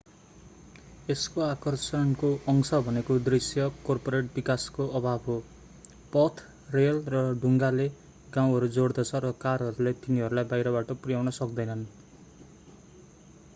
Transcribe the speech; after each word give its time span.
यसको 1.07 1.41
आकर्षणको 1.45 2.29
अंश 2.53 2.71
भनेको 2.85 3.17
दृश्य 3.25 3.65
कर्पोरेट 3.83 4.31
विकासको 4.35 4.87
अभाव 4.99 5.27
हो 5.27 5.35
पथ 6.15 6.41
रेल 6.71 7.01
र 7.15 7.21
डुङ्गाले 7.43 7.85
गाउँहरू 8.33 8.69
जोड्दछ 8.75 9.21
र 9.23 9.31
कारहरूले 9.41 9.93
तिनीहरूलाई 9.99 10.49
बाहिरबाट 10.55 10.97
पुर्याउन 11.03 11.35
सक्दैनन् 11.35 11.85